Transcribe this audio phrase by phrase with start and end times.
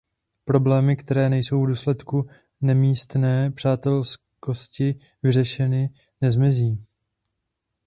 [0.45, 2.29] Problémy, které nejsou v důsledku
[2.61, 5.89] nemístné přátelskosti vyřešeny,
[6.21, 6.85] nezmizí.